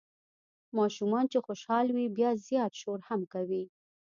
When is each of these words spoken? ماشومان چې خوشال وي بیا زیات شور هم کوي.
ماشومان 0.77 1.25
چې 1.31 1.37
خوشال 1.45 1.85
وي 1.95 2.05
بیا 2.17 2.29
زیات 2.47 2.73
شور 2.81 2.99
هم 3.09 3.21
کوي. 3.33 3.63